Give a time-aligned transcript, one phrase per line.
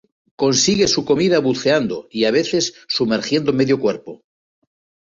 [0.35, 4.23] Consigue su comida buceando y a veces sumergiendo medio cuerpo.